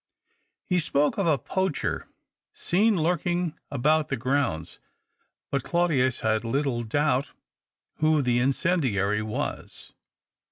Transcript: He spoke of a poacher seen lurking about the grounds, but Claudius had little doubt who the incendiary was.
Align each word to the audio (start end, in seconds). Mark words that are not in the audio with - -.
He 0.65 0.79
spoke 0.79 1.19
of 1.19 1.27
a 1.27 1.37
poacher 1.37 2.07
seen 2.53 2.95
lurking 2.97 3.53
about 3.69 4.09
the 4.09 4.17
grounds, 4.17 4.79
but 5.51 5.61
Claudius 5.61 6.21
had 6.21 6.43
little 6.43 6.81
doubt 6.83 7.33
who 7.97 8.23
the 8.23 8.39
incendiary 8.39 9.21
was. 9.21 9.93